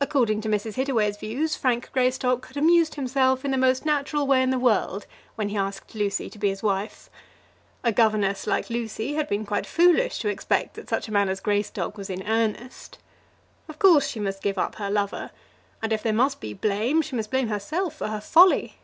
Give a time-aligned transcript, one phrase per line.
[0.00, 0.74] According to Mrs.
[0.74, 5.06] Hittaway's views Frank Greystock had amused himself in the most natural way in the world
[5.34, 7.10] when he asked Lucy to be his wife.
[7.82, 11.40] A governess like Lucy had been quite foolish to expect that such a man as
[11.40, 12.98] Greystock was in earnest.
[13.68, 15.32] Of course she must give up her lover;
[15.82, 18.76] and if there must be blame, she must blame herself for her folly!